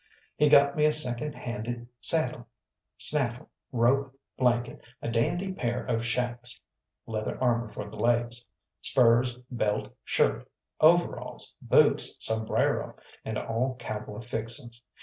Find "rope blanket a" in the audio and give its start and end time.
3.71-5.07